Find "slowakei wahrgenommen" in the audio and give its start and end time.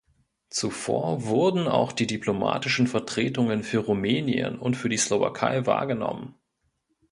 4.97-6.33